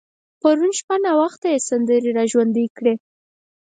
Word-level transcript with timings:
پرون 0.41 0.71
شپه 0.79 0.95
ناوخته 1.05 1.47
يې 1.53 1.59
سندرې 1.69 2.09
را 2.17 2.23
ژوندۍ 2.31 2.67
کړې. 2.77 2.93